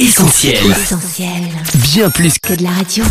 [0.00, 0.70] Essentiel.
[0.70, 1.42] Essentiel.
[1.74, 3.04] Bien plus que Que de la radio.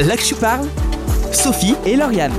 [0.00, 0.68] là que je parle,
[1.32, 2.34] Sophie et Lauriane.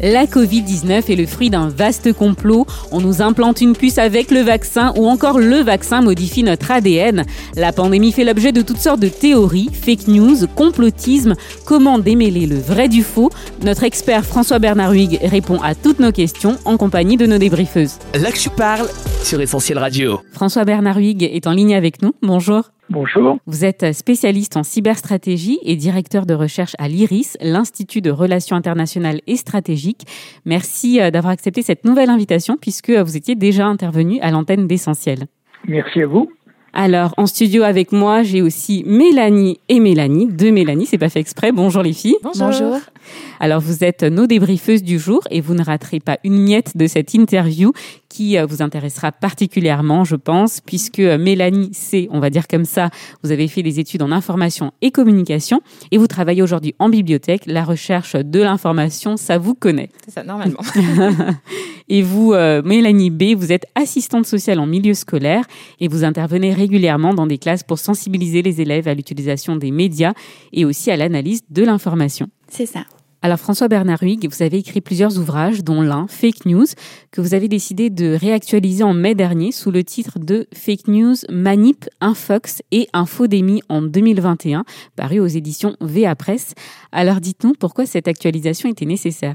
[0.00, 2.66] La Covid-19 est le fruit d'un vaste complot.
[2.92, 7.24] On nous implante une puce avec le vaccin ou encore le vaccin modifie notre ADN.
[7.56, 11.34] La pandémie fait l'objet de toutes sortes de théories, fake news, complotisme.
[11.64, 13.30] Comment démêler le vrai du faux?
[13.64, 17.98] Notre expert François Bernard Huyghe répond à toutes nos questions en compagnie de nos débriefeuses.
[18.14, 18.88] Là que je parle
[19.24, 20.20] sur Essentiel Radio.
[20.32, 22.12] François Bernard Huyghe est en ligne avec nous.
[22.22, 22.70] Bonjour.
[22.90, 23.38] Bonjour.
[23.46, 29.20] Vous êtes spécialiste en cyberstratégie et directeur de recherche à l'IRIS, l'Institut de Relations internationales
[29.26, 30.06] et stratégiques.
[30.46, 35.26] Merci euh, d'avoir accepté cette nouvelle invitation puisque vous étiez déjà intervenu à l'antenne d'Essentiel.
[35.66, 36.30] Merci à vous.
[36.80, 41.18] Alors, en studio avec moi, j'ai aussi Mélanie et Mélanie, deux Mélanie, c'est pas fait
[41.18, 41.50] exprès.
[41.50, 42.14] Bonjour les filles.
[42.22, 42.76] Bonjour.
[43.40, 46.86] Alors, vous êtes nos débriefeuses du jour et vous ne raterez pas une miette de
[46.86, 47.72] cette interview
[48.08, 52.64] qui euh, vous intéressera particulièrement, je pense, puisque euh, Mélanie, c'est, on va dire comme
[52.64, 52.90] ça,
[53.24, 57.42] vous avez fait des études en information et communication et vous travaillez aujourd'hui en bibliothèque.
[57.46, 59.90] La recherche de l'information, ça vous connaît.
[60.04, 60.60] C'est ça, normalement.
[61.90, 65.44] Et vous, euh, Mélanie B, vous êtes assistante sociale en milieu scolaire
[65.80, 66.67] et vous intervenez régulièrement
[67.14, 70.12] dans des classes pour sensibiliser les élèves à l'utilisation des médias
[70.52, 72.28] et aussi à l'analyse de l'information.
[72.48, 72.84] C'est ça.
[73.20, 76.66] Alors François Bernard Huyghe, vous avez écrit plusieurs ouvrages, dont l'un, Fake News,
[77.10, 81.16] que vous avez décidé de réactualiser en mai dernier sous le titre de Fake News,
[81.28, 84.64] Manip, Infox et Infodémie en 2021,
[84.96, 86.54] paru aux éditions VA Presse.
[86.92, 89.34] Alors dites-nous pourquoi cette actualisation était nécessaire?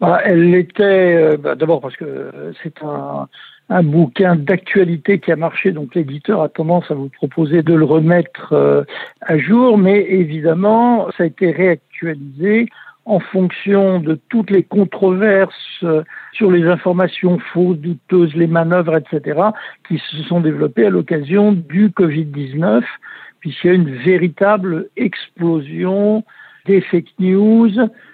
[0.00, 2.30] Bah, elle était euh, bah, d'abord parce que
[2.62, 3.28] c'est un,
[3.70, 7.84] un bouquin d'actualité qui a marché, donc l'éditeur a tendance à vous proposer de le
[7.84, 8.82] remettre euh,
[9.20, 12.66] à jour, mais évidemment, ça a été réactualisé
[13.04, 15.54] en fonction de toutes les controverses
[15.84, 19.40] euh, sur les informations fausses, douteuses, les manœuvres, etc.,
[19.86, 22.82] qui se sont développées à l'occasion du Covid-19,
[23.38, 26.24] puisqu'il y a une véritable explosion
[26.66, 27.70] des fake news,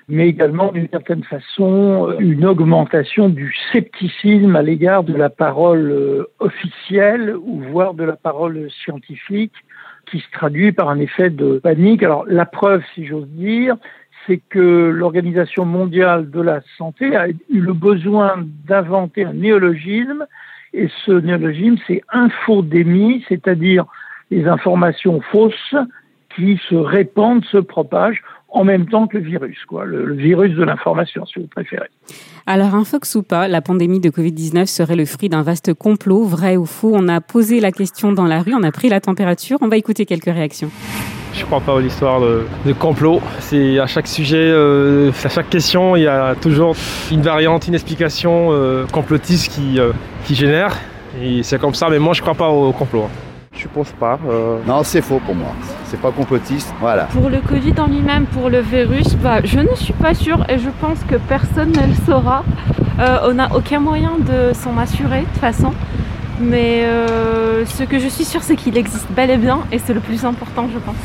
[0.08, 6.24] mais également d'une certaine façon une augmentation du scepticisme à l'égard de la parole euh,
[6.38, 9.54] officielle ou voire de la parole scientifique
[10.10, 12.02] qui se traduit par un effet de panique.
[12.02, 13.76] Alors la preuve, si j'ose dire,
[14.26, 20.26] c'est que l'Organisation mondiale de la santé a eu le besoin d'inventer un néologisme
[20.72, 23.86] et ce néologisme, c'est infodémie, c'est-à-dire
[24.30, 25.74] les informations fausses
[26.34, 28.22] qui se répandent, se propagent
[28.56, 31.90] en même temps que le virus, quoi, le, le virus de l'information, si vous préférez.
[32.46, 36.24] Alors, un fox ou pas, la pandémie de Covid-19 serait le fruit d'un vaste complot,
[36.24, 39.00] vrai ou faux On a posé la question dans la rue, on a pris la
[39.00, 40.70] température, on va écouter quelques réactions.
[41.34, 43.20] Je crois pas aux histoires de, de complot.
[43.40, 46.74] C'est à chaque sujet, euh, à chaque question, il y a toujours
[47.12, 49.92] une variante, une explication euh, complotiste qui, euh,
[50.24, 50.78] qui génère.
[51.20, 53.08] Et c'est comme ça, mais moi je crois pas au complot.
[53.56, 54.18] Je pense pas.
[54.28, 55.48] euh, Non, c'est faux pour moi.
[55.86, 56.72] C'est pas complotiste.
[56.80, 57.04] Voilà.
[57.06, 60.58] Pour le Covid en lui-même, pour le virus, bah, je ne suis pas sûre et
[60.58, 62.44] je pense que personne ne le saura.
[63.00, 65.72] Euh, on n'a aucun moyen de s'en assurer de toute façon.
[66.40, 69.94] Mais euh, ce que je suis sûre, c'est qu'il existe bel et bien et c'est
[69.94, 70.96] le plus important, je pense.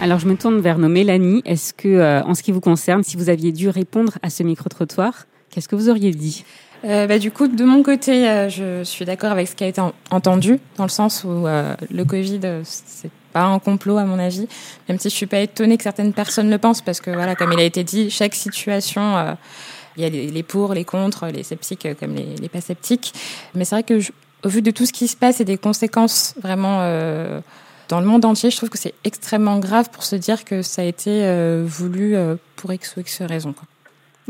[0.00, 1.42] Alors, je me tourne vers nos Mélanie.
[1.44, 4.44] Est-ce que, euh, en ce qui vous concerne, si vous aviez dû répondre à ce
[4.44, 5.12] micro-trottoir,
[5.50, 6.44] qu'est-ce que vous auriez dit?
[6.84, 9.66] Euh, bah, du coup, de mon côté, euh, je suis d'accord avec ce qui a
[9.66, 13.98] été en- entendu, dans le sens où euh, le Covid, euh, c'est pas un complot
[13.98, 14.46] à mon avis,
[14.88, 17.52] même si je suis pas étonnée que certaines personnes le pensent, parce que voilà, comme
[17.52, 19.32] il a été dit, chaque situation, euh,
[19.96, 23.12] il y a les, pour, les contre, les sceptiques euh, comme les, les pas sceptiques.
[23.56, 24.12] Mais c'est vrai que, je-
[24.44, 26.78] au vu de tout ce qui se passe et des conséquences vraiment
[27.88, 30.82] dans le monde entier, je trouve que c'est extrêmement grave pour se dire que ça
[30.82, 31.28] a été
[31.66, 32.14] voulu
[32.54, 33.52] pour X ou X raison.
[33.52, 33.64] Quoi.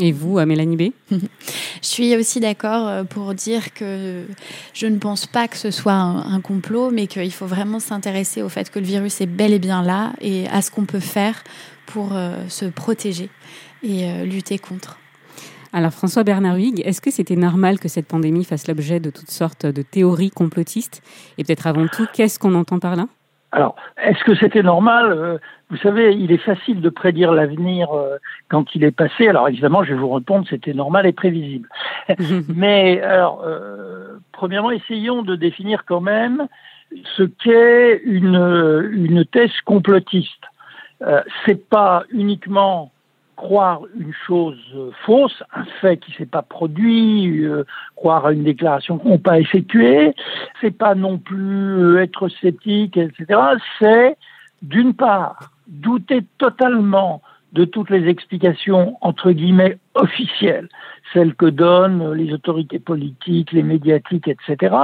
[0.00, 0.92] Et vous, euh, Mélanie B?
[1.10, 1.19] Je
[1.86, 4.25] suis aussi d'accord euh, pour dire que
[4.75, 8.42] je ne pense pas que ce soit un, un complot, mais qu'il faut vraiment s'intéresser
[8.42, 11.00] au fait que le virus est bel et bien là et à ce qu'on peut
[11.00, 11.42] faire
[11.88, 13.31] pour euh, se protéger
[13.82, 14.98] et euh, lutter contre.
[15.72, 19.31] Alors, François Bernard Huyghe, est-ce que c'était normal que cette pandémie fasse l'objet de toutes
[19.31, 21.03] sortes de théories complotistes?
[21.37, 23.06] Et peut-être avant tout, qu'est-ce qu'on entend par là?
[23.53, 25.39] Alors, est-ce que c'était normal Euh,
[25.71, 28.17] Vous savez, il est facile de prédire l'avenir euh,
[28.49, 29.29] quand il est passé.
[29.29, 31.69] Alors évidemment, je vais vous répondre, c'était normal et prévisible.
[32.49, 36.47] Mais alors, euh, premièrement, essayons de définir quand même
[37.17, 40.45] ce qu'est une, une thèse complotiste.
[41.03, 42.91] Euh, c'est pas uniquement
[43.38, 47.62] croire une chose euh, fausse, un fait qui s'est pas produit, euh,
[47.94, 50.12] croire à une déclaration qu'on n'a pas effectuée,
[50.61, 53.40] c'est pas non plus euh, être sceptique, etc.
[53.79, 54.17] C'est
[54.62, 60.69] d'une part douter totalement de toutes les explications entre guillemets officielles,
[61.12, 64.75] celles que donnent les autorités politiques, les médiatiques, etc.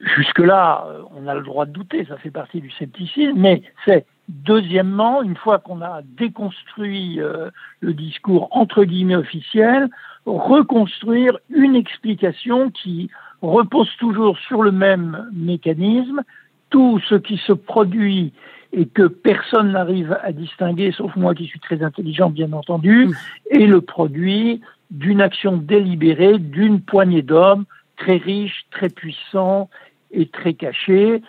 [0.00, 5.22] Jusque-là, on a le droit de douter, ça fait partie du scepticisme, mais c'est deuxièmement,
[5.22, 7.50] une fois qu'on a déconstruit euh,
[7.80, 9.88] le discours entre guillemets officiel,
[10.26, 13.10] reconstruire une explication qui
[13.42, 16.22] repose toujours sur le même mécanisme.
[16.68, 18.32] Tout ce qui se produit
[18.72, 23.08] et que personne n'arrive à distinguer, sauf moi qui suis très intelligent bien entendu,
[23.50, 27.64] est le produit d'une action délibérée d'une poignée d'hommes
[27.96, 29.68] très riches, très puissants
[30.10, 31.22] et très cachés.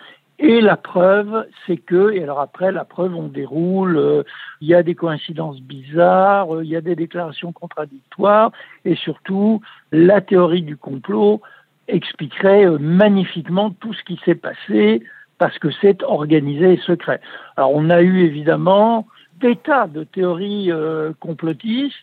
[0.44, 4.24] Et la preuve, c'est que, et alors après, la preuve, on déroule, euh,
[4.60, 8.50] il y a des coïncidences bizarres, euh, il y a des déclarations contradictoires,
[8.84, 9.60] et surtout,
[9.92, 11.40] la théorie du complot
[11.86, 15.04] expliquerait euh, magnifiquement tout ce qui s'est passé
[15.38, 17.20] parce que c'est organisé et secret.
[17.56, 19.06] Alors on a eu évidemment
[19.40, 20.70] des tas de théories
[21.18, 21.96] complotistes,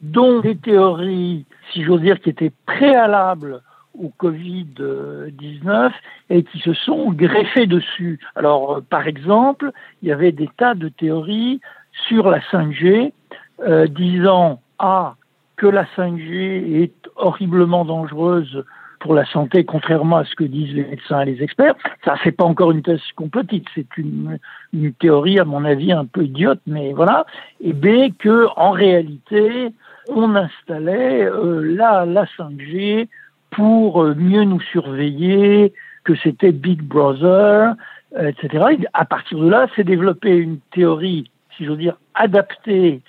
[0.00, 3.62] dont des théories, si j'ose dire, qui étaient préalables
[3.98, 5.90] au Covid-19
[6.30, 8.18] et qui se sont greffés dessus.
[8.34, 9.70] Alors, euh, par exemple,
[10.02, 11.60] il y avait des tas de théories
[12.08, 13.12] sur la 5G
[13.60, 15.14] euh, disant ah
[15.56, 18.64] que la 5G est horriblement dangereuse
[18.98, 21.74] pour la santé, contrairement à ce que disent les médecins et les experts.
[22.04, 24.38] Ça, c'est pas encore une thèse complotiste, c'est une,
[24.72, 27.26] une, théorie, à mon avis, un peu idiote, mais voilà.
[27.60, 29.68] Et B, que en réalité,
[30.08, 33.08] on installait euh, la 5G
[33.54, 35.72] pour euh, mieux nous surveiller,
[36.04, 37.74] que c'était Big Brother,
[38.16, 38.64] euh, etc.
[38.72, 43.00] Et à partir de là, c'est développé une théorie, si veux dire, adaptée,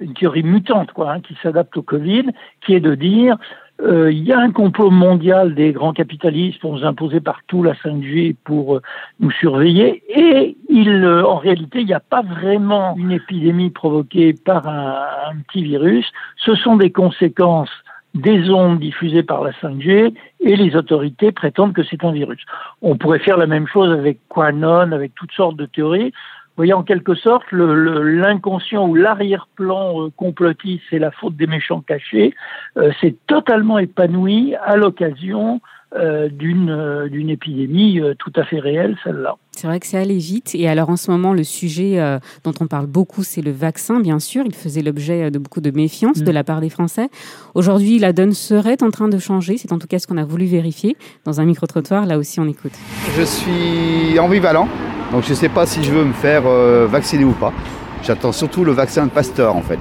[0.00, 2.26] une théorie mutante, quoi, hein, qui s'adapte au Covid,
[2.60, 3.36] qui est de dire
[3.80, 7.72] euh, il y a un complot mondial des grands capitalistes pour nous imposer partout la
[7.72, 8.80] 5G pour
[9.18, 14.68] nous surveiller et il, en réalité, il n'y a pas vraiment une épidémie provoquée par
[14.68, 16.06] un, petit virus.
[16.36, 17.72] Ce sont des conséquences
[18.14, 22.44] des ondes diffusées par la 5G et les autorités prétendent que c'est un virus.
[22.82, 26.12] On pourrait faire la même chose avec Quanon, avec toutes sortes de théories.
[26.52, 31.80] Vous voyez, en quelque sorte, l'inconscient ou l'arrière-plan euh, complotiste, c'est la faute des méchants
[31.80, 32.34] cachés,
[32.76, 35.62] euh, c'est totalement épanoui à l'occasion
[35.94, 39.34] euh, d'une euh, d'une épidémie euh, tout à fait réelle, celle-là.
[39.50, 40.54] C'est vrai que c'est allé vite.
[40.54, 41.98] Et alors en ce moment, le sujet
[42.44, 44.44] dont on parle beaucoup, c'est le vaccin, bien sûr.
[44.46, 46.24] Il faisait l'objet de beaucoup de méfiance mm.
[46.24, 47.10] de la part des Français.
[47.54, 49.58] Aujourd'hui, la donne serait en train de changer.
[49.58, 50.96] C'est en tout cas ce qu'on a voulu vérifier
[51.26, 52.06] dans un micro-trottoir.
[52.06, 52.72] Là aussi, on écoute.
[53.14, 54.68] Je suis ambivalent.
[55.12, 56.44] Donc je ne sais pas si je veux me faire
[56.88, 57.52] vacciner ou pas.
[58.02, 59.78] J'attends surtout le vaccin de Pasteur, en fait.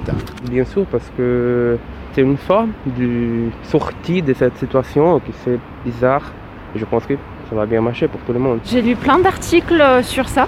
[0.50, 1.77] Bien sûr, parce que
[2.13, 6.31] c'est une forme de sortie de cette situation qui c'est bizarre.
[6.75, 7.15] je pense que
[7.50, 8.59] ça va bien marcher pour tout le monde.
[8.65, 10.47] J'ai lu plein d'articles euh, sur ça,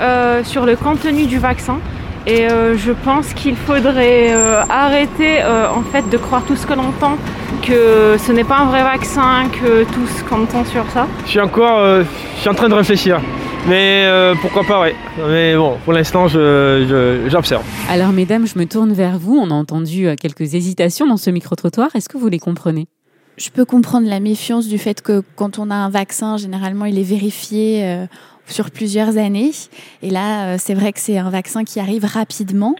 [0.00, 1.78] euh, sur le contenu du vaccin.
[2.26, 4.34] Et euh, je pense qu'il faudrait
[4.68, 7.16] arrêter en fait de croire tout ce que l'on entend,
[7.62, 11.06] que ce n'est pas un vrai vaccin, que tout ce qu'on entend sur ça.
[11.24, 13.20] Je suis encore, je suis en train de réfléchir.
[13.68, 14.90] Mais euh, pourquoi pas, oui.
[15.28, 17.64] Mais bon, pour l'instant, j'observe.
[17.88, 19.36] Alors, mesdames, je me tourne vers vous.
[19.36, 21.88] On a entendu euh, quelques hésitations dans ce micro-trottoir.
[21.96, 22.86] Est-ce que vous les comprenez?
[23.38, 26.96] Je peux comprendre la méfiance du fait que quand on a un vaccin, généralement, il
[26.96, 28.06] est vérifié euh,
[28.46, 29.50] sur plusieurs années.
[30.00, 32.76] Et là, c'est vrai que c'est un vaccin qui arrive rapidement.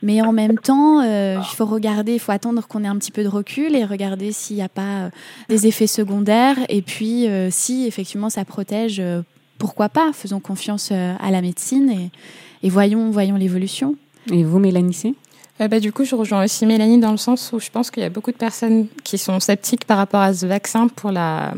[0.00, 3.22] Mais en même temps, il faut regarder, il faut attendre qu'on ait un petit peu
[3.22, 5.10] de recul et regarder s'il n'y a pas
[5.48, 9.02] des effets secondaires et puis si effectivement ça protège
[9.64, 12.10] pourquoi pas Faisons confiance euh, à la médecine
[12.62, 13.96] et, voyons, voyons l'évolution.
[14.30, 15.16] Et vous, Mélanie
[15.62, 18.02] euh, bah, Du coup, je rejoins aussi Mélanie dans le sens où je pense qu'il
[18.02, 21.54] y a beaucoup de personnes qui sont sceptiques par rapport à ce vaccin pour la,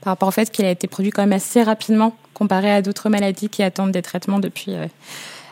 [0.00, 3.08] par rapport au fait qu'il a été produit quand même assez rapidement comparé à d'autres
[3.08, 4.74] maladies qui attendent des traitements depuis.
[4.74, 4.88] Euh,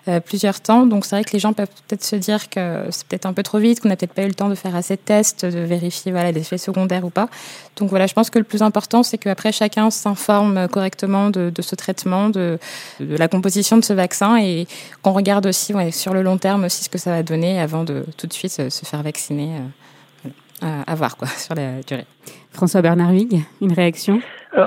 [0.08, 0.86] euh, plusieurs temps.
[0.86, 3.42] Donc c'est vrai que les gens peuvent peut-être se dire que c'est peut-être un peu
[3.42, 5.58] trop vite, qu'on n'a peut-être pas eu le temps de faire assez de tests, de
[5.60, 7.28] vérifier voilà, les effets secondaires ou pas.
[7.76, 11.74] Donc voilà, je pense que le plus important, c'est qu'après chacun s'informe correctement de, ce
[11.74, 12.58] traitement, de,
[13.00, 14.66] la composition de ce vaccin et
[15.02, 18.04] qu'on regarde aussi sur le long terme aussi ce que ça va donner avant de
[18.16, 19.60] tout de suite se, faire vacciner.
[20.62, 22.06] Euh, à voir quoi sur la durée.
[22.50, 24.22] François Bernard Huyghe, une réaction?
[24.56, 24.66] Euh,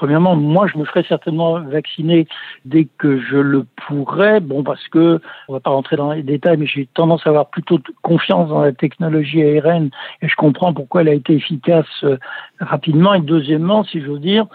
[0.00, 2.26] Premièrement, moi, je me ferai certainement vacciner
[2.64, 4.40] dès que je le pourrais.
[4.40, 7.50] Bon, parce que, on va pas rentrer dans les détails, mais j'ai tendance à avoir
[7.50, 9.90] plutôt confiance dans la technologie ARN
[10.22, 12.16] et je comprends pourquoi elle a été efficace euh,
[12.60, 13.12] rapidement.
[13.12, 14.46] Et deuxièmement, si je veux dire,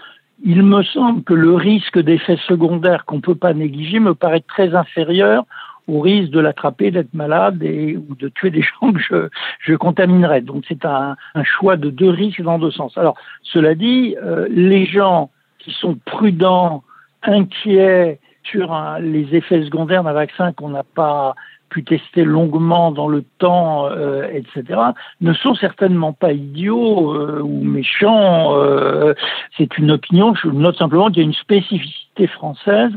[0.44, 4.74] il me semble que le risque d'effets secondaires qu'on peut pas négliger me paraît très
[4.74, 5.44] inférieur
[5.86, 9.28] au risque de l'attraper, d'être malade et, ou de tuer des gens que je,
[9.60, 10.40] je contaminerais.
[10.40, 12.98] Donc c'est un, un, choix de deux risques dans deux sens.
[12.98, 15.30] Alors, cela dit, euh, les gens
[15.66, 16.84] qui sont prudents,
[17.24, 21.34] inquiets sur les effets secondaires d'un vaccin qu'on n'a pas
[21.68, 24.80] pu tester longuement dans le temps, euh, etc.,
[25.20, 28.54] ne sont certainement pas idiots euh, ou méchants.
[28.56, 29.14] Euh,
[29.58, 32.92] c'est une opinion, je note simplement qu'il y a une spécificité française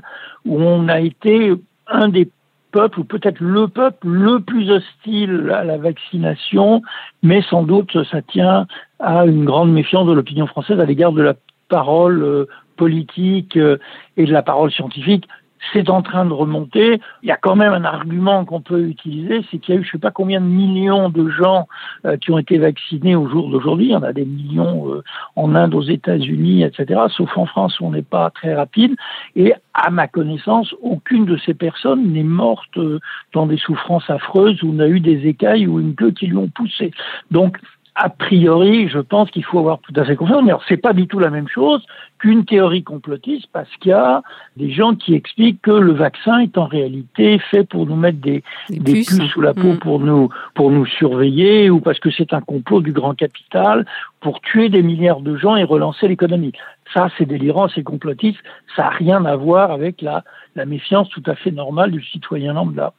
[0.45, 1.51] où on a été
[1.87, 2.29] un des
[2.71, 6.83] peuples, ou peut-être le peuple le plus hostile à la vaccination,
[7.23, 8.67] mais sans doute ça tient
[8.99, 11.33] à une grande méfiance de l'opinion française à l'égard de la
[11.69, 15.25] parole politique et de la parole scientifique
[15.73, 16.99] c'est en train de remonter.
[17.23, 19.83] Il y a quand même un argument qu'on peut utiliser, c'est qu'il y a eu
[19.83, 21.67] je sais pas combien de millions de gens
[22.05, 23.87] euh, qui ont été vaccinés au jour d'aujourd'hui.
[23.87, 25.03] Il y en a des millions euh,
[25.35, 27.01] en Inde, aux États-Unis, etc.
[27.15, 28.95] Sauf en France où on n'est pas très rapide.
[29.35, 32.99] Et à ma connaissance, aucune de ces personnes n'est morte euh,
[33.33, 36.37] dans des souffrances affreuses où on a eu des écailles ou une queue qui lui
[36.37, 36.91] ont poussé.
[37.31, 37.57] Donc
[38.01, 40.41] a priori, je pense qu'il faut avoir tout à fait confiance.
[40.43, 41.85] Mais alors, c'est pas du tout la même chose
[42.17, 44.23] qu'une théorie complotiste parce qu'il y a
[44.55, 48.41] des gens qui expliquent que le vaccin est en réalité fait pour nous mettre des,
[48.69, 49.21] des, puces.
[49.33, 49.79] sous la peau mm.
[49.79, 53.85] pour nous, pour nous surveiller ou parce que c'est un complot du grand capital
[54.21, 56.53] pour tuer des milliards de gens et relancer l'économie.
[56.93, 58.39] Ça, c'est délirant, c'est complotiste.
[58.77, 60.23] Ça n'a rien à voir avec la,
[60.55, 62.93] la méfiance tout à fait normale du citoyen lambda.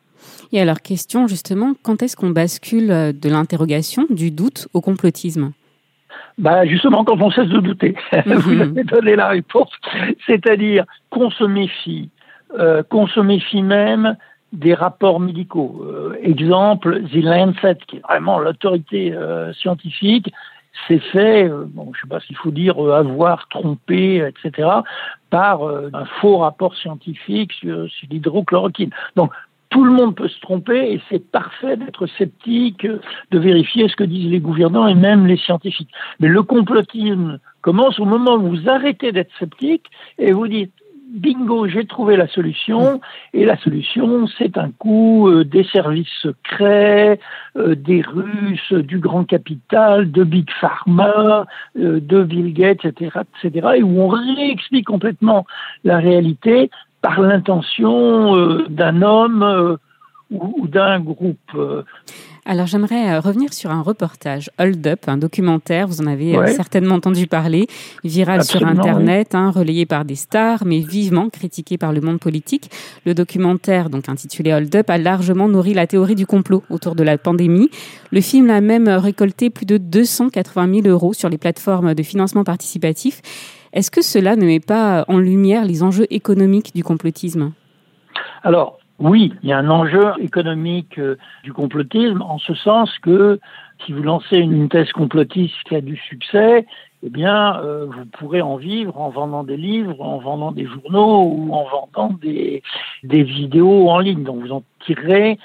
[0.52, 5.52] Et alors, question justement, quand est-ce qu'on bascule euh, de l'interrogation, du doute au complotisme?
[6.38, 7.94] Bah justement, quand on cesse de douter,
[8.26, 8.60] vous mhm.
[8.62, 9.70] avez donné la réponse,
[10.26, 12.08] c'est-à-dire qu'on se méfie,
[12.58, 14.16] euh, qu'on se méfie même
[14.52, 15.84] des rapports médicaux.
[15.84, 19.14] Euh, exemple, The Lancet, qui est vraiment l'autorité
[19.52, 20.32] scientifique,
[20.88, 24.68] s'est fait, bon, je ne sais pas s'il faut dire avoir trompé, etc.,
[25.28, 28.90] par un faux rapport scientifique sur, sur l'hydrochloroquine.
[29.14, 29.30] Donc,
[29.70, 34.04] tout le monde peut se tromper et c'est parfait d'être sceptique, de vérifier ce que
[34.04, 35.90] disent les gouvernants et même les scientifiques.
[36.18, 39.86] Mais le complotisme commence au moment où vous arrêtez d'être sceptique
[40.18, 40.72] et vous dites
[41.10, 43.00] bingo, j'ai trouvé la solution.
[43.32, 47.18] Et la solution, c'est un coup euh, des services secrets,
[47.56, 51.46] euh, des Russes, du grand capital, de Big Pharma,
[51.78, 55.46] euh, de Bill Gates, etc., etc., et où on réexplique complètement
[55.84, 56.70] la réalité
[57.02, 59.76] par l'intention euh, d'un homme euh,
[60.30, 61.38] ou, d'un groupe.
[61.54, 61.82] Euh.
[62.46, 67.26] Alors j'aimerais revenir sur un reportage Hold Up, un documentaire, vous en avez certainement entendu
[67.26, 67.66] parler,
[68.02, 72.70] viral sur Internet, hein, relayé par des stars, mais vivement critiqué par le monde politique.
[73.04, 77.02] Le documentaire, donc intitulé Hold Up, a largement nourri la théorie du complot autour de
[77.02, 77.70] la pandémie.
[78.10, 82.44] Le film a même récolté plus de 280 000 euros sur les plateformes de financement
[82.44, 83.20] participatif.
[83.72, 87.52] Est-ce que cela ne met pas en lumière les enjeux économiques du complotisme?
[88.42, 93.40] Alors, oui, il y a un enjeu économique euh, du complotisme, en ce sens que
[93.84, 96.66] si vous lancez une thèse complotiste qui a du succès,
[97.02, 101.22] eh bien, euh, vous pourrez en vivre en vendant des livres, en vendant des journaux
[101.22, 102.62] ou en vendant des,
[103.02, 104.22] vidéos en ligne.
[104.22, 105.38] Donc, vous en tirerez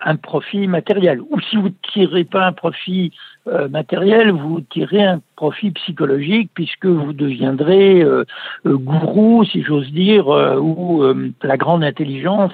[0.00, 1.20] un profit matériel.
[1.20, 3.12] Ou si vous ne tirez pas un profit
[3.48, 8.24] euh, matériel, vous tirez un profit psychologique puisque vous deviendrez euh,
[8.66, 11.02] euh, gourou, si j'ose dire, ou
[11.42, 12.52] la grande intelligence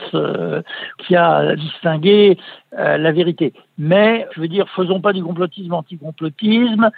[0.99, 2.39] qui a distingué
[2.73, 3.53] la vérité.
[3.77, 6.91] Mais, je veux dire, faisons pas du complotisme anti-complotisme,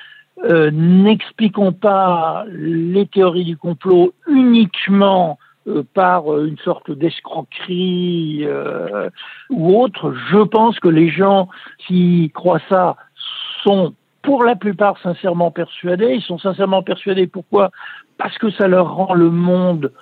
[0.73, 5.39] n'expliquons pas les théories du complot uniquement
[5.71, 9.11] euh, par euh, une sorte d'escroquerie euh,
[9.51, 10.15] ou autre.
[10.31, 11.49] Je pense que les gens
[11.87, 12.97] qui croient ça
[13.63, 16.15] sont pour la plupart sincèrement persuadés.
[16.15, 17.71] Ils sont sincèrement persuadés pourquoi?
[18.19, 19.93] Parce que ça leur rend le monde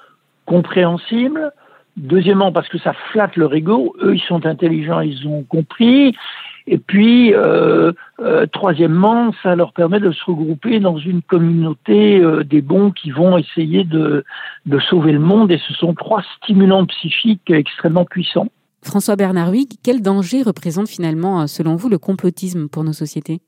[0.46, 1.52] compréhensible.
[1.96, 3.94] Deuxièmement, parce que ça flatte leur ego.
[4.00, 6.14] Eux, ils sont intelligents, ils ont compris.
[6.70, 12.44] Et puis, euh, euh, troisièmement, ça leur permet de se regrouper dans une communauté euh,
[12.44, 14.24] des bons qui vont essayer de,
[14.66, 15.50] de sauver le monde.
[15.50, 18.48] Et ce sont trois stimulants psychiques extrêmement puissants.
[18.82, 23.40] François Bernard Huyghe, quel danger représente finalement, selon vous, le complotisme pour nos sociétés?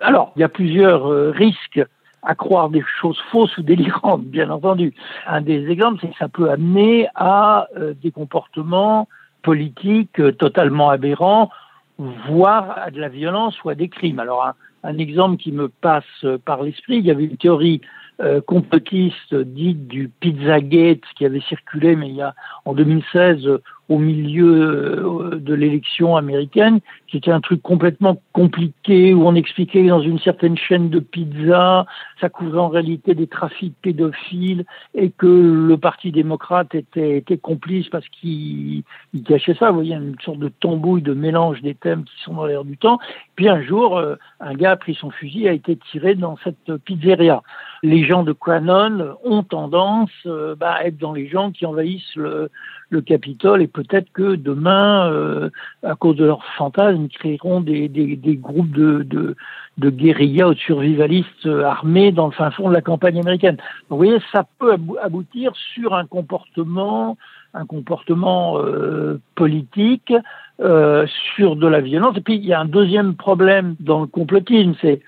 [0.00, 1.84] Alors, il y a plusieurs risques
[2.22, 4.94] à croire des choses fausses ou délirantes, bien entendu.
[5.26, 7.68] Un des exemples, c'est que ça peut amener à
[8.02, 9.08] des comportements
[9.42, 11.50] politiques totalement aberrants
[11.98, 14.20] voire à de la violence ou à des crimes.
[14.20, 14.52] Alors
[14.84, 16.04] un, exemple qui me passe
[16.44, 17.80] par l'esprit, il y avait une théorie
[18.20, 23.48] euh, complotiste dite du Pizzagate qui avait circulé, mais il y a en 2016
[23.88, 29.86] au milieu euh, de l'élection américaine, qui était un truc complètement compliqué où on expliquait
[29.86, 31.86] dans une certaine chaîne de pizza,
[32.20, 34.64] ça couvrait en réalité des trafics pédophiles
[34.94, 38.84] et que le Parti démocrate était, était complice parce qu'il
[39.26, 39.70] cachait ça.
[39.70, 42.76] Vous voyez, une sorte de tambouille de mélange des thèmes qui sont dans l'air du
[42.76, 42.98] temps.
[43.36, 46.36] Puis un jour, euh, un gars a pris son fusil et a été tiré dans
[46.44, 47.42] cette pizzeria.
[47.82, 52.16] Les gens de Quanon ont tendance euh, bah, à être dans les gens qui envahissent
[52.16, 52.50] le,
[52.90, 55.50] le Capitole et peut-être que demain, euh,
[55.84, 59.36] à cause de leurs fantasmes, ils créeront des, des, des groupes de, de,
[59.78, 63.56] de guérillas ou de survivalistes armés dans le fin fond de la campagne américaine.
[63.88, 67.16] Vous voyez, ça peut aboutir sur un comportement,
[67.54, 70.12] un comportement euh, politique,
[70.60, 71.06] euh,
[71.36, 72.16] sur de la violence.
[72.16, 75.00] Et puis, il y a un deuxième problème dans le complotisme, c'est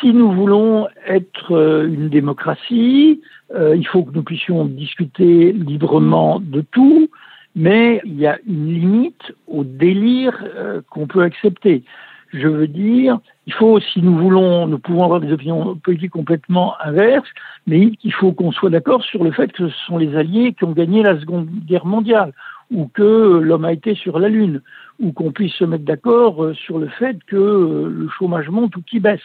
[0.00, 3.20] si nous voulons être euh, une démocratie,
[3.54, 7.10] euh, il faut que nous puissions discuter librement de tout,
[7.54, 11.84] mais il y a une limite au délire euh, qu'on peut accepter.
[12.32, 16.74] Je veux dire, il faut, si nous voulons, nous pouvons avoir des opinions politiques complètement
[16.82, 17.28] inverses,
[17.66, 20.64] mais il faut qu'on soit d'accord sur le fait que ce sont les Alliés qui
[20.64, 22.32] ont gagné la Seconde Guerre mondiale,
[22.70, 24.62] ou que l'homme a été sur la Lune,
[24.98, 29.02] ou qu'on puisse se mettre d'accord sur le fait que le chômage monte ou qu'il
[29.02, 29.20] baisse.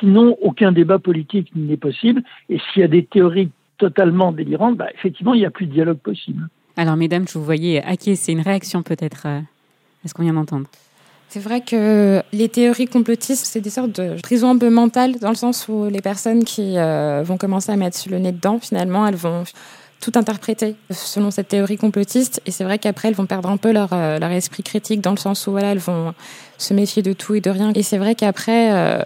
[0.00, 2.22] Sinon, aucun débat politique n'est possible.
[2.50, 5.72] Et s'il y a des théories totalement délirantes, bah, effectivement, il n'y a plus de
[5.72, 6.48] dialogue possible.
[6.76, 9.40] Alors, mesdames, je vous voyais acquiescer une réaction peut-être à
[10.06, 10.66] ce qu'on vient d'entendre.
[11.28, 15.30] C'est vrai que les théories complotistes, c'est des sortes de prison un peu mentale, dans
[15.30, 19.06] le sens où les personnes qui euh, vont commencer à mettre le nez dedans, finalement,
[19.06, 19.44] elles vont
[20.00, 22.40] tout interpréter selon cette théorie complotiste.
[22.46, 25.10] Et c'est vrai qu'après, elles vont perdre un peu leur, euh, leur esprit critique, dans
[25.10, 26.14] le sens où voilà, elles vont
[26.58, 27.72] se méfier de tout et de rien.
[27.74, 29.02] Et c'est vrai qu'après, euh,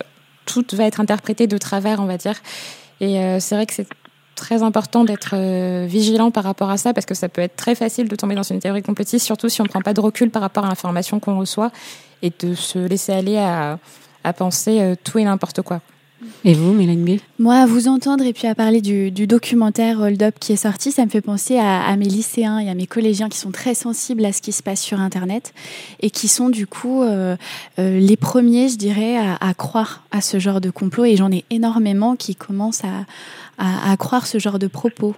[0.47, 2.35] tout va être interprété de travers, on va dire.
[3.01, 3.89] Et euh, c'est vrai que c'est
[4.41, 7.75] très important d'être euh, vigilant par rapport à ça parce que ça peut être très
[7.75, 10.31] facile de tomber dans une théorie complotiste, surtout si on ne prend pas de recul
[10.31, 11.71] par rapport à l'information qu'on reçoit
[12.23, 13.79] et de se laisser aller à,
[14.33, 15.81] penser euh, tout et n'importe quoi.
[16.45, 20.23] Et vous, Mélanie B Moi, à vous entendre et puis à parler du, documentaire Hold
[20.23, 23.29] Up qui est sorti, ça me fait penser à, mes lycéens et à mes collégiens
[23.29, 25.55] qui sont très sensibles à ce qui se passe sur Internet
[26.01, 27.37] et qui sont du coup euh,
[27.79, 31.05] euh, les premiers, je dirais, à, croire à ce genre de complot.
[31.05, 32.83] Et j'en ai énormément qui commencent
[33.59, 35.15] à, croire ce genre de propos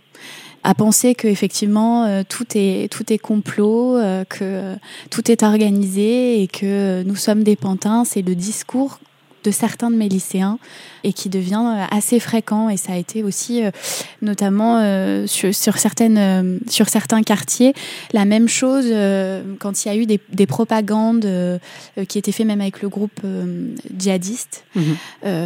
[0.64, 4.75] à penser que effectivement euh, tout est complot, que
[5.11, 8.04] tout est organisé et que nous sommes des pantins.
[8.04, 8.99] C'est le discours
[9.44, 10.58] de certains de mes lycéens
[11.04, 12.68] et qui devient euh, assez fréquent.
[12.68, 13.70] Et ça a été aussi euh,
[14.20, 17.75] notamment euh, sur, certaines sur certains quartiers
[18.12, 18.87] la même chose
[19.58, 21.26] quand il y a eu des, propagandes
[22.09, 23.20] qui étaient faites même avec le groupe
[23.96, 24.64] djihadiste.
[24.74, 24.96] Mhm.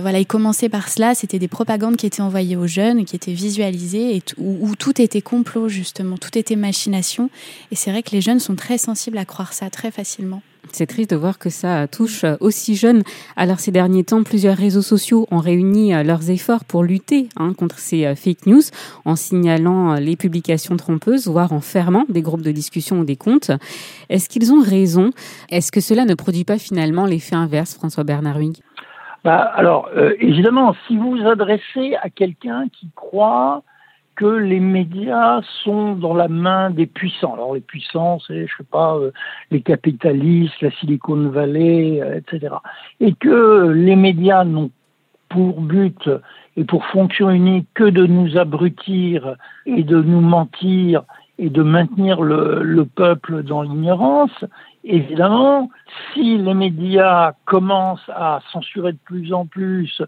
[0.00, 1.14] voilà ils commençaient par cela.
[1.14, 5.00] C'était des propagandes qui étaient envoyées aux jeunes qui étaient visualisées et où, où, tout
[5.00, 6.16] était complot justement.
[6.16, 7.30] Tout était machination.
[7.70, 10.86] Et c'est vrai que les jeunes sont très sensibles à croire ça très facilement c'est
[10.86, 13.02] triste de voir que ça touche aussi jeune.
[13.36, 17.52] Alors ces derniers temps, plusieurs réseaux sociaux ont réuni euh, leurs efforts pour lutter hein,
[17.54, 18.62] contre ces euh, fake news
[19.04, 23.16] en signalant euh, les publications trompeuses, voire en fermant des groupes de discussion ou des
[23.16, 23.50] comptes.
[24.08, 25.10] Est-ce qu'ils ont raison?
[25.50, 28.56] Est-ce que cela ne produit pas finalement l'effet inverse, François Bernard Wing
[29.24, 33.62] bah, Alors, évidemment, si vous vous adressez à quelqu'un qui croit
[34.16, 37.34] que les médias sont dans la main des puissants.
[37.34, 39.12] Alors les puissants, c'est, je sais pas, euh,
[39.50, 42.54] les capitalistes, la Silicon Valley, euh, etc.
[43.00, 44.70] Et que les médias n'ont
[45.28, 46.08] pour but
[46.56, 51.02] et pour fonction unique que de nous abrutir et de nous mentir
[51.38, 54.44] et de maintenir le, le peuple dans l'ignorance,
[54.84, 55.70] évidemment,
[56.14, 60.00] si les médias commencent à censurer de plus en plus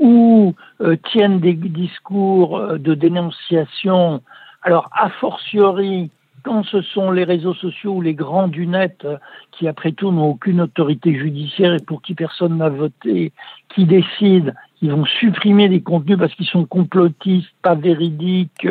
[0.00, 4.22] ou euh, tiennent des discours euh, de dénonciation,
[4.62, 6.10] alors a fortiori
[6.42, 9.16] quand ce sont les réseaux sociaux ou les grands du net euh,
[9.52, 13.32] qui après tout n'ont aucune autorité judiciaire et pour qui personne n'a voté,
[13.74, 14.52] qui décident,
[14.82, 18.66] ils vont supprimer des contenus parce qu'ils sont complotistes, pas véridiques,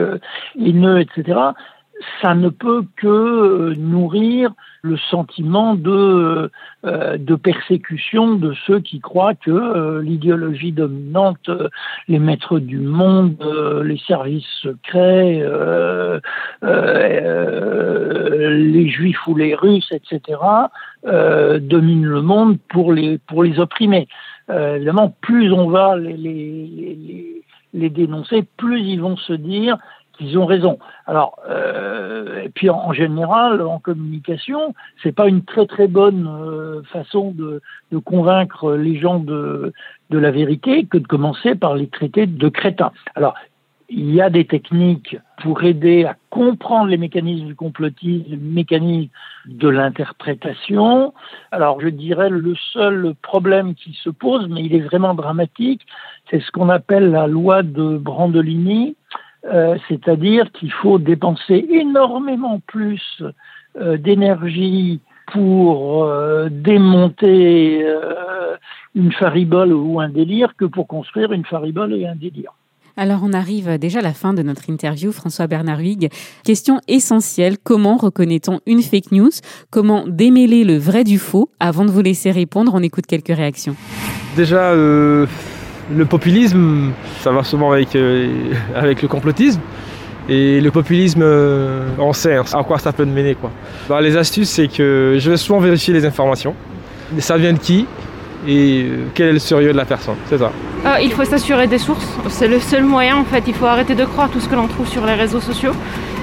[0.60, 1.54] haineux, etc
[2.22, 4.54] ça ne peut que euh, nourrir
[4.84, 6.52] le sentiment de,
[6.86, 11.50] euh, de persécution de ceux qui croient que euh, l'idéologie dominante,
[12.10, 13.42] les maîtres du monde,
[13.86, 15.42] les services secrets,
[16.62, 17.42] les
[18.90, 20.40] juifs ou les russes, etc.,
[21.06, 24.08] dominent le monde pour les, pour les opprimer.
[24.50, 27.44] évidemment, plus on va les, les, les,
[27.74, 29.78] les dénoncer, plus ils vont se dire
[30.18, 30.80] qu'ils ont raison.
[31.06, 36.82] Alors, euh, et puis en, général, en communication, c'est pas une très très bonne euh,
[36.84, 39.74] façon de, de, convaincre les gens de,
[40.10, 42.92] de la vérité que de commencer par les traiter de crétins.
[43.16, 43.36] Alors,
[43.96, 49.12] il y a des techniques pour aider à comprendre les mécanismes du complotisme, les mécanismes
[49.46, 51.14] de l'interprétation.
[51.52, 55.86] Alors je dirais le seul problème qui se pose, mais il est vraiment dramatique,
[56.30, 58.96] c'est ce qu'on appelle la loi de Brandolini,
[59.46, 63.22] euh, c'est-à-dire qu'il faut dépenser énormément plus
[63.76, 65.02] euh, d'énergie
[65.32, 67.86] pour euh, démonter
[68.96, 72.54] une faribole ou un délire que pour construire une faribole et un délire.
[72.96, 76.10] Alors on arrive déjà à la fin de notre interview, François Bernard Huyghe.
[76.44, 79.32] Question essentielle, comment reconnaît-on une fake news?
[79.72, 81.50] Comment démêler le vrai du faux?
[81.60, 83.76] Avant de vous laisser répondre, on écoute quelques réactions.
[84.36, 85.26] Déjà, euh,
[85.92, 86.92] le populisme,
[87.22, 89.62] ça va souvent avec, euh, avec le complotisme.
[90.30, 93.36] Et le populisme, euh, on sait hein, à quoi ça peut mener.
[93.36, 93.52] Quoi.
[93.90, 96.56] Bah, les astuces, c'est que je vais souvent vérifier les informations.
[97.20, 97.86] Ça vient de qui
[98.48, 100.52] et euh, quel est le sérieux de la personne, c'est ça.
[100.86, 103.44] Euh, il faut s'assurer des sources, c'est le seul moyen en fait.
[103.48, 105.72] Il faut arrêter de croire tout ce que l'on trouve sur les réseaux sociaux,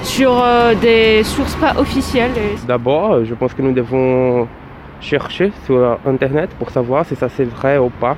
[0.03, 2.31] sur euh, des sources pas officielles.
[2.37, 2.67] Et...
[2.67, 4.47] D'abord, je pense que nous devons
[4.99, 8.15] chercher sur Internet pour savoir si ça c'est vrai ou pas.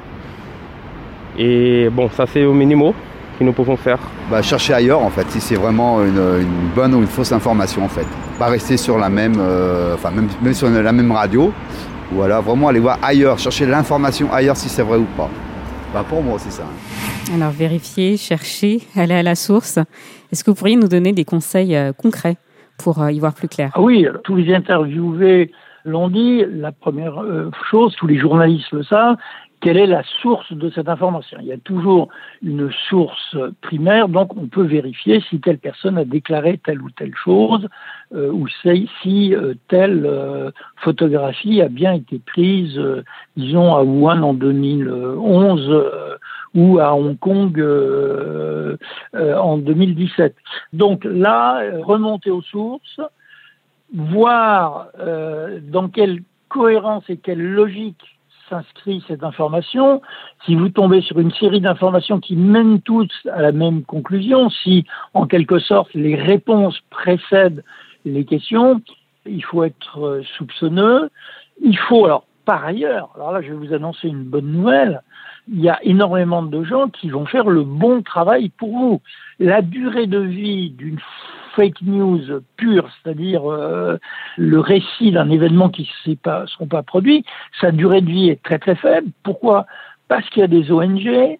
[1.37, 2.93] Et bon, ça c'est au minimum
[3.39, 3.99] que nous pouvons faire.
[4.29, 7.83] Bah, chercher ailleurs en fait, si c'est vraiment une, une, bonne ou une fausse information
[7.83, 8.05] en fait.
[8.37, 11.51] Pas rester sur la même, euh, enfin même, même sur la même radio,
[12.11, 15.29] voilà, vraiment aller voir ailleurs, chercher l'information ailleurs si c'est vrai ou pas.
[15.93, 16.63] Bah, pour moi, c'est ça.
[16.63, 17.35] Hein.
[17.35, 19.77] Alors, vérifier, chercher, aller à la source.
[20.31, 22.37] Est-ce que vous pourriez nous donner des conseils euh, concrets
[22.77, 23.69] pour euh, y voir plus clair?
[23.75, 25.51] Ah Oui, tous les interviewés
[25.85, 26.43] l'ont dit.
[26.49, 29.17] La première euh, chose, tous les journalistes le savent,
[29.63, 31.37] quelle est la source de cette information.
[31.39, 32.09] Il y a toujours
[32.41, 37.15] une source primaire, donc on peut vérifier si telle personne a déclaré telle ou telle
[37.15, 37.69] chose,
[38.13, 38.45] euh, ou
[39.01, 42.77] si euh, telle euh, photographie a bien été prise,
[43.37, 46.17] disons, à Wuhan en 2011 euh,
[46.55, 47.57] ou à Hong Kong
[49.13, 50.35] en 2017.
[50.73, 52.99] Donc là, remonter aux sources,
[53.93, 54.89] voir
[55.63, 58.12] dans quelle cohérence et quelle logique
[58.53, 60.01] s'inscrit cette information,
[60.45, 64.85] si vous tombez sur une série d'informations qui mènent toutes à la même conclusion, si
[65.13, 67.63] en quelque sorte les réponses précèdent
[68.05, 68.81] les questions,
[69.25, 71.09] il faut être euh, soupçonneux.
[71.61, 75.01] Il faut, alors par ailleurs, alors là je vais vous annoncer une bonne nouvelle,
[75.47, 79.01] il y a énormément de gens qui vont faire le bon travail pour vous.
[79.39, 80.99] La durée de vie d'une
[81.55, 83.97] fake news pure, c'est-à-dire euh,
[84.37, 87.23] le récit d'un événement qui ne pas, seront pas produits,
[87.59, 89.09] sa durée de vie est très très faible.
[89.23, 89.65] Pourquoi?
[90.07, 91.39] Parce qu'il y a des ONG,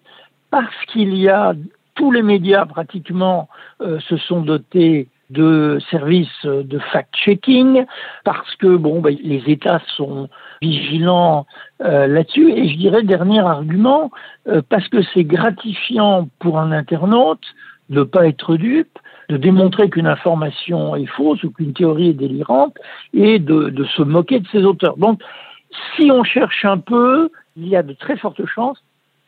[0.50, 1.54] parce qu'il y a
[1.94, 3.48] tous les médias pratiquement
[3.80, 7.86] euh, se sont dotés de services de fact-checking
[8.24, 10.28] parce que bon, ben, les États sont
[10.60, 11.46] vigilants
[11.80, 12.52] euh, là-dessus.
[12.52, 14.10] Et je dirais dernier argument
[14.68, 17.42] parce que c'est gratifiant pour un internaute
[17.90, 22.14] de ne pas être dupe, de démontrer qu'une information est fausse ou qu'une théorie est
[22.14, 22.76] délirante
[23.12, 24.96] et de, de se moquer de ses auteurs.
[24.96, 25.22] Donc,
[25.96, 28.82] si on cherche un peu, il y a de très fortes chances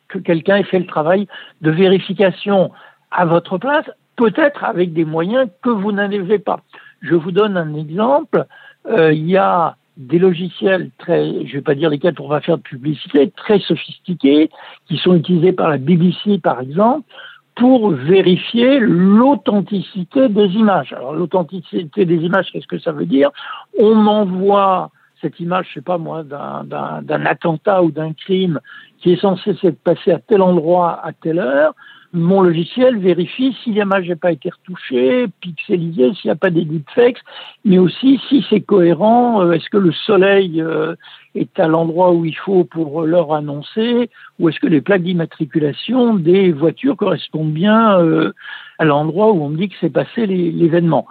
[0.09, 1.27] que quelqu'un ait fait le travail
[1.63, 2.71] de vérification
[3.11, 6.61] à votre place, peut-être avec des moyens que vous n'avez pas.
[7.03, 8.47] Je vous donne un exemple.
[8.87, 12.41] Euh, il y a des logiciels très, je ne vais pas dire lesquels pour pas
[12.41, 14.51] faire de publicité, très sophistiqués,
[14.87, 17.09] qui sont utilisés par la BBC par exemple,
[17.57, 20.93] pour vérifier l'authenticité des images.
[20.93, 23.31] Alors l'authenticité des images, qu'est-ce que ça veut dire?
[23.79, 24.91] On envoie
[25.23, 28.61] cette image, je sais pas moi, d'un attentat ou d'un crime
[28.99, 31.75] qui est censé s'être passé à tel endroit à telle heure
[32.17, 36.65] mon logiciel vérifie si l'image n'a pas été retouchée, pixelisée, s'il n'y a pas des
[36.65, 37.21] deepfakes,
[37.65, 40.95] mais aussi si c'est cohérent, euh, est-ce que le soleil euh,
[41.37, 46.15] est à l'endroit où il faut pour l'heure annoncée, ou est-ce que les plaques d'immatriculation
[46.15, 48.33] des voitures correspondent bien euh,
[48.79, 51.07] à l'endroit où on me dit que c'est passé l'événement.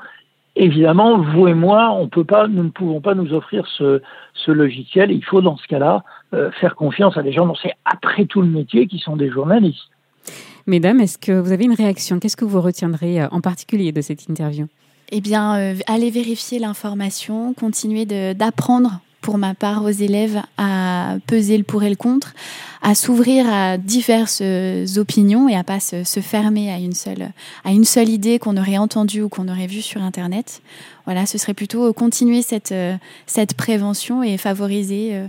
[0.55, 4.01] Évidemment, vous et moi, on peut pas, nous ne pouvons pas nous offrir ce,
[4.33, 5.11] ce logiciel.
[5.11, 6.03] Il faut dans ce cas-là
[6.59, 9.89] faire confiance à des gens dont c'est après tout le métier, qui sont des journalistes.
[10.67, 12.19] Mesdames, est-ce que vous avez une réaction?
[12.19, 14.67] Qu'est-ce que vous retiendrez euh, en particulier de cette interview?
[15.11, 21.57] Eh bien, euh, allez vérifier l'information, continuer d'apprendre pour ma part aux élèves à peser
[21.57, 22.33] le pour et le contre,
[22.81, 27.31] à s'ouvrir à diverses euh, opinions et à pas se, fermer à une seule
[27.63, 30.61] à une seule idée qu'on aurait entendue ou qu'on aurait vue sur internet.
[31.05, 32.73] Voilà, ce serait plutôt continuer cette
[33.25, 35.27] cette prévention et favoriser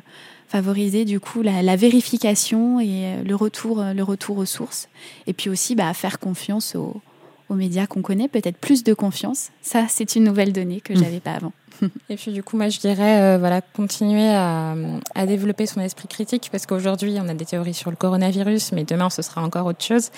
[0.48, 4.88] favoriser du coup la, vérification et euh, le retour, euh, le retour aux sources.
[5.26, 7.00] Et puis aussi bah, faire confiance aux,
[7.48, 9.50] aux médias qu'on connaît, peut-être plus de confiance.
[9.62, 11.52] Ça, c'est une nouvelle donnée que je n'avais pas avant.
[12.09, 14.74] Et puis du coup, moi, je dirais, euh, voilà, continuer à,
[15.14, 18.85] à, développer son esprit critique parce qu'aujourd'hui, on a des théories sur le coronavirus, mais
[18.85, 20.11] demain, ce sera encore autre chose.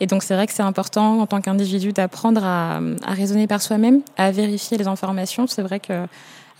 [0.00, 3.62] Et donc, c'est vrai que c'est important en tant qu'individu d'apprendre à, à raisonner par
[3.62, 5.46] soi-même, à vérifier les informations.
[5.46, 6.06] C'est vrai que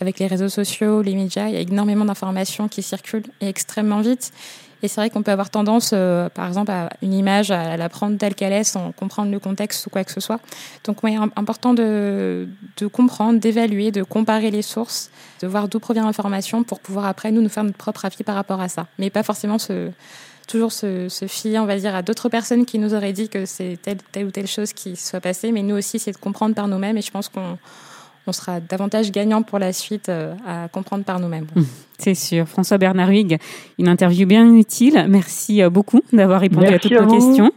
[0.00, 4.00] avec les réseaux sociaux, les médias, il y a énormément d'informations qui circulent et extrêmement
[4.00, 4.32] vite.
[4.86, 7.88] Et c'est vrai qu'on peut avoir tendance, euh, par exemple, à une image, à la
[7.88, 10.38] prendre telle qu'elle est sans comprendre le contexte ou quoi que ce soit.
[10.84, 12.46] Donc, oui, important de,
[12.92, 15.10] comprendre, d'évaluer, de comparer les sources,
[15.42, 18.36] de voir d'où provient l'information pour pouvoir après, nous, nous faire notre propre avis par
[18.36, 18.86] rapport à ça.
[19.00, 19.56] Mais pas forcément
[20.46, 23.44] toujours se, se fier, on va dire, à d'autres personnes qui nous auraient dit que
[23.44, 26.54] c'est telle, telle ou telle chose qui soit passée, mais nous aussi, c'est de comprendre
[26.54, 26.96] par nous-mêmes.
[26.96, 27.58] Et je pense qu'on
[28.26, 31.46] on sera davantage gagnant pour la suite euh, à comprendre par nous-mêmes.
[31.54, 31.62] Mmh,
[31.98, 32.46] c'est sûr.
[32.46, 33.38] François Bernard Huyghe,
[33.78, 35.06] une interview bien utile.
[35.08, 37.50] Merci euh, beaucoup d'avoir répondu à toutes nos questions.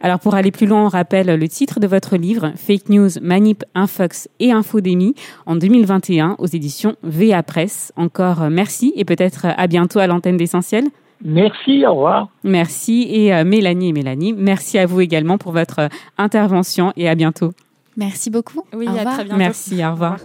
[0.00, 3.64] Alors pour aller plus loin, on rappelle le titre de votre livre, Fake News, Manip,
[3.74, 5.14] Infox et Infodémie,
[5.46, 7.92] en 2021 aux éditions VA Presse.
[7.96, 10.84] Encore euh, merci et peut-être à bientôt à l'antenne d'Essentiel.
[11.24, 12.28] Merci, au revoir.
[12.42, 17.52] Merci et Mélanie et Mélanie, merci à vous également pour votre intervention et à bientôt.
[17.96, 18.64] Merci beaucoup.
[18.72, 19.36] Oui, à très bientôt.
[19.36, 20.16] Merci, au revoir.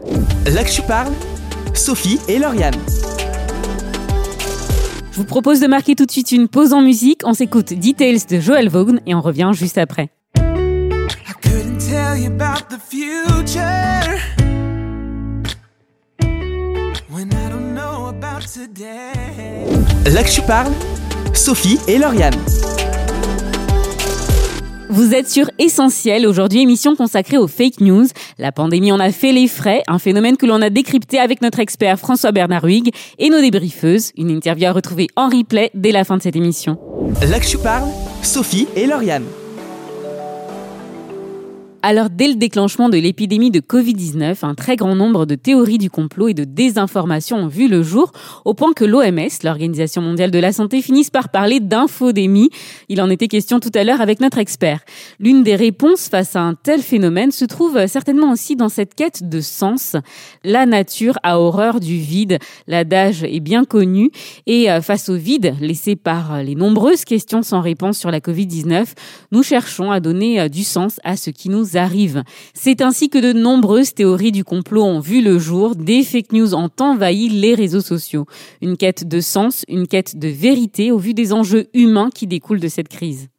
[0.45, 1.11] Là que tu parles,
[1.73, 2.75] Sophie et Lauriane.
[5.11, 7.21] Je vous propose de marquer tout de suite une pause en musique.
[7.25, 10.09] On s'écoute Details de Joel Vaughn et on revient juste après.
[20.05, 20.71] Là que tu parles,
[21.33, 22.35] Sophie et Lauriane.
[24.97, 28.07] Vous êtes sur Essentiel, aujourd'hui émission consacrée aux fake news.
[28.39, 31.59] La pandémie en a fait les frais, un phénomène que l'on a décrypté avec notre
[31.59, 34.11] expert François Bernard Huyghe et nos débriefeuses.
[34.17, 36.79] Une interview à retrouver en replay dès la fin de cette émission.
[37.29, 37.87] Là que tu parles,
[38.23, 39.25] Sophie et Lauriane.
[41.89, 45.89] Alors, dès le déclenchement de l'épidémie de Covid-19, un très grand nombre de théories du
[45.89, 48.11] complot et de désinformation ont vu le jour,
[48.43, 52.49] au point que l'OMS, l'Organisation mondiale de la santé, finisse par parler d'infodémie.
[52.89, 54.81] Il en était question tout à l'heure avec notre expert.
[55.21, 59.29] L'une des réponses face à un tel phénomène se trouve certainement aussi dans cette quête
[59.29, 59.95] de sens.
[60.43, 62.39] La nature a horreur du vide.
[62.67, 64.11] L'adage est bien connu.
[64.45, 68.87] Et euh, face au vide laissé par les nombreuses questions sans réponse sur la Covid-19,
[69.31, 71.76] nous cherchons à donner euh, du sens à ce qui nous
[72.53, 76.55] C'est ainsi que de nombreuses théories du complot ont vu le jour, des fake news
[76.55, 78.25] ont envahi les réseaux sociaux.
[78.61, 82.59] Une quête de sens, une quête de vérité au vu des enjeux humains qui découlent
[82.59, 83.29] de cette crise.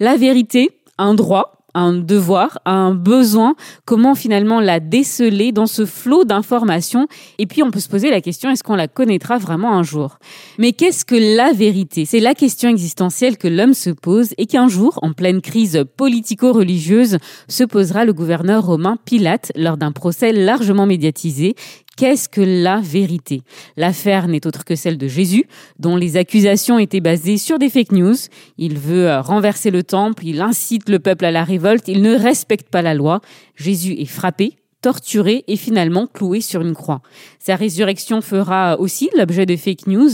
[0.00, 6.24] La vérité, un droit, un devoir, un besoin, comment finalement la déceler dans ce flot
[6.24, 7.06] d'informations?
[7.38, 10.18] Et puis on peut se poser la question, est-ce qu'on la connaîtra vraiment un jour?
[10.58, 12.04] Mais qu'est-ce que la vérité?
[12.04, 17.18] C'est la question existentielle que l'homme se pose et qu'un jour, en pleine crise politico-religieuse,
[17.48, 21.54] se posera le gouverneur romain Pilate lors d'un procès largement médiatisé
[21.98, 23.42] Qu'est-ce que la vérité?
[23.76, 25.46] L'affaire n'est autre que celle de Jésus,
[25.80, 28.14] dont les accusations étaient basées sur des fake news.
[28.56, 32.14] Il veut euh, renverser le temple, il incite le peuple à la révolte, il ne
[32.14, 33.20] respecte pas la loi.
[33.56, 37.02] Jésus est frappé, torturé et finalement cloué sur une croix.
[37.40, 40.10] Sa résurrection fera aussi l'objet de fake news.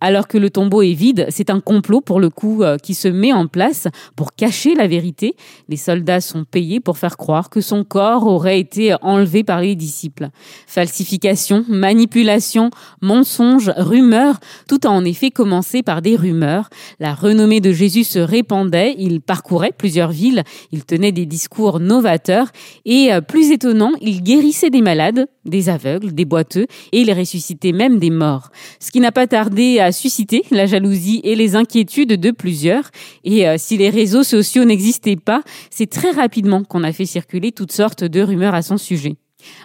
[0.00, 3.08] Alors que le tombeau est vide, c'est un complot pour le coup euh, qui se
[3.08, 5.36] met en place pour cacher la vérité.
[5.68, 9.74] Les soldats sont payés pour faire croire que son corps aurait été enlevé par les
[9.74, 10.28] disciples.
[10.66, 12.70] Falsification, manipulation,
[13.02, 16.70] mensonges, rumeurs, tout a en effet commencé par des rumeurs.
[17.00, 22.48] La renommée de Jésus se répandait, il parcourait plusieurs villes, il tenait des discours novateurs
[22.84, 27.72] et euh, plus étonnant, il guérissait des malades, des aveugles, des boiteux, et il ressuscitait
[27.72, 28.50] même des morts.
[28.80, 32.90] Ce qui n'a pas tardé à susciter la jalousie et les inquiétudes de plusieurs.
[33.24, 37.52] Et euh, si les réseaux sociaux n'existaient pas, c'est très rapidement qu'on a fait circuler
[37.52, 39.16] toutes sortes de rumeurs à son sujet.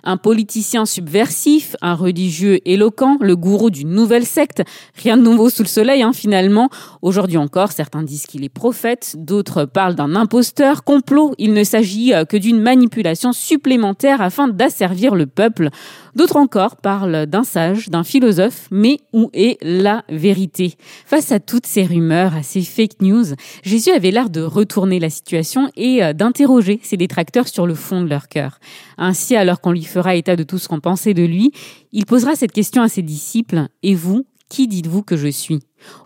[0.04, 4.64] Un politicien subversif, un religieux éloquent, le gourou d'une nouvelle secte.
[4.96, 6.70] Rien de nouveau sous le soleil, hein, finalement.
[7.02, 11.34] Aujourd'hui encore, certains disent qu'il est prophète, d'autres parlent d'un imposteur, complot.
[11.38, 15.70] Il ne s'agit euh, que d'une manipulation supplémentaire afin d'asservir le peuple.
[16.16, 20.76] D'autres encore parlent d'un sage, d'un philosophe, mais où est la vérité?
[21.06, 23.26] Face à toutes ces rumeurs, à ces fake news,
[23.64, 28.02] Jésus avait l'air de retourner la situation et euh, d'interroger ses détracteurs sur le fond
[28.02, 28.60] de leur cœur.
[28.98, 31.52] Ainsi, alors qu'on lui fera état de tout ce qu'on pensait de lui,
[31.92, 35.60] il posera cette question à ses disciples, Et vous, qui dites-vous que je suis?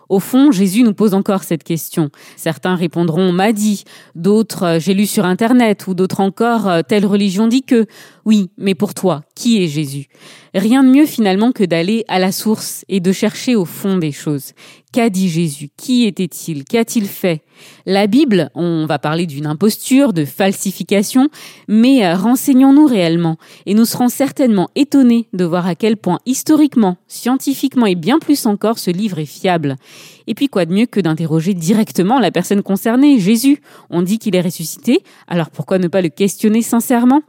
[0.08, 2.10] Au fond, Jésus nous pose encore cette question.
[2.36, 3.84] Certains répondront m'a dit,
[4.14, 7.86] d'autres j'ai lu sur Internet, ou d'autres encore euh, telle religion dit que.
[8.24, 10.06] Oui, mais pour toi, qui est Jésus?
[10.54, 14.10] Rien de mieux finalement que d'aller à la source et de chercher au fond des
[14.10, 14.52] choses.
[14.92, 15.68] Qu'a dit Jésus?
[15.76, 16.64] Qui était-il?
[16.64, 17.42] Qu'a-t-il fait?
[17.84, 21.28] La Bible, on va parler d'une imposture, de falsification,
[21.68, 23.36] mais euh, renseignons-nous réellement
[23.66, 28.46] et nous serons certainement étonnés de voir à quel point historiquement, scientifiquement et bien plus
[28.46, 29.78] encore ce livre est fiable durable.
[30.26, 33.60] Et puis quoi de mieux que d'interroger directement la personne concernée, Jésus?
[33.90, 37.22] On dit qu'il est ressuscité, alors pourquoi ne pas le questionner sincèrement?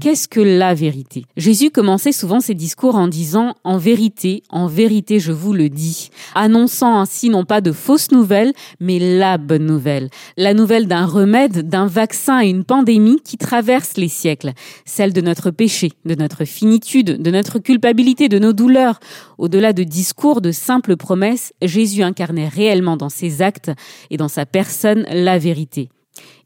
[0.00, 1.24] Qu'est-ce que la vérité?
[1.36, 6.10] Jésus commençait souvent ses discours en disant En vérité, en vérité je vous le dis,
[6.34, 11.68] annonçant ainsi non pas de fausses nouvelles, mais la bonne nouvelle, la nouvelle d'un remède,
[11.68, 14.52] d'un vaccin à une pandémie qui traverse les siècles,
[14.84, 19.00] celle de notre péché, de notre finitude, de notre culpabilité, de nos douleurs.
[19.38, 23.70] Au-delà de discours, de simples promesses, Jésus incarnait réellement dans ses actes
[24.10, 25.88] et dans sa personne la vérité.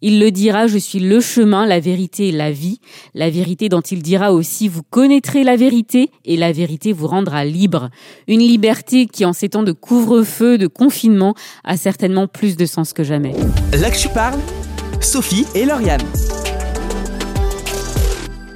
[0.02, 2.80] Il le dira, je suis le chemin, la vérité la vie.
[3.14, 7.44] La vérité dont il dira aussi, vous connaîtrez la vérité et la vérité vous rendra
[7.44, 7.90] libre.
[8.28, 12.92] Une liberté qui, en ces temps de couvre-feu, de confinement, a certainement plus de sens
[12.92, 13.32] que jamais.
[13.72, 14.38] Là que tu parles,
[15.00, 16.02] Sophie et Lauriane.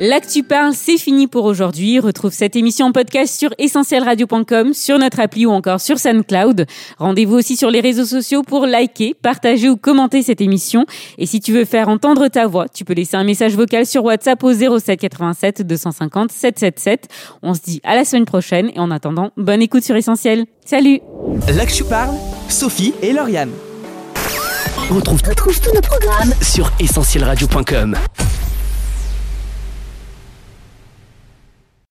[0.02, 1.98] L'actu parle, c'est fini pour aujourd'hui.
[1.98, 6.64] Retrouve cette émission en podcast sur essentielradio.com, sur notre appli ou encore sur SoundCloud.
[6.96, 10.86] Rendez-vous aussi sur les réseaux sociaux pour liker, partager ou commenter cette émission.
[11.18, 14.02] Et si tu veux faire entendre ta voix, tu peux laisser un message vocal sur
[14.02, 17.08] WhatsApp au 07 87 250 777.
[17.42, 20.46] On se dit à la semaine prochaine et en attendant, bonne écoute sur Essentiel.
[20.64, 21.00] Salut
[21.54, 22.14] L'actu parle,
[22.48, 23.52] Sophie et Lauriane.
[24.90, 27.98] On retrouve, tous nos programmes sur essentielradio.com.